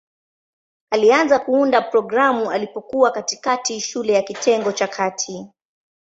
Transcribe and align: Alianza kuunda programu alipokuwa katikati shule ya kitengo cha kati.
Alianza 0.91 1.39
kuunda 1.39 1.81
programu 1.81 2.51
alipokuwa 2.51 3.11
katikati 3.11 3.79
shule 3.81 4.13
ya 4.13 4.21
kitengo 4.21 4.71
cha 4.71 4.87
kati. 4.87 5.47